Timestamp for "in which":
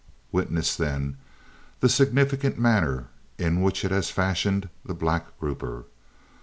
3.37-3.85